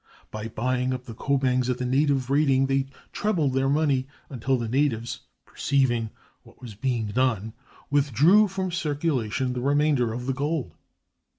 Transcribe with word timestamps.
By 0.31 0.47
buying 0.47 0.95
up 0.95 1.05
the 1.05 1.13
kobangs 1.13 1.69
at 1.69 1.77
the 1.77 1.85
native 1.85 2.31
rating 2.31 2.65
they 2.65 2.87
trebled 3.11 3.53
their 3.53 3.69
money, 3.69 4.07
until 4.31 4.57
the 4.57 4.67
natives, 4.67 5.19
perceiving 5.45 6.09
what 6.41 6.59
was 6.59 6.73
being 6.73 7.09
done, 7.09 7.53
withdrew 7.91 8.47
from 8.47 8.71
circulation 8.71 9.53
the 9.53 9.61
remainder 9.61 10.11
of 10.11 10.25
the 10.25 10.33
gold." 10.33 10.73